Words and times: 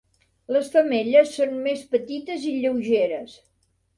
Les 0.53 0.69
femelles 0.75 1.33
són 1.35 1.53
més 1.67 1.85
petites 1.93 2.47
i 2.53 2.57
lleugeres. 2.63 3.37